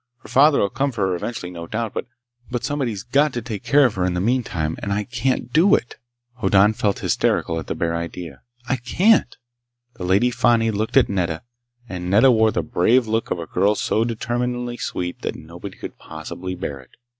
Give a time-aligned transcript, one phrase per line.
[0.23, 1.93] Her father'll come for her eventually, no doubt,
[2.49, 5.75] but somebody's got to take care of her in the meantime, and I can't do
[5.75, 5.97] it!"
[6.39, 8.41] Hoddan felt hysterical at the bare idea.
[8.67, 9.37] "I can't!"
[9.97, 11.43] The Lady Fani looked at Nedda.
[11.87, 15.99] And Nedda wore the brave look of a girl so determinedly sweet that nobody could
[15.99, 16.97] possibly bear it.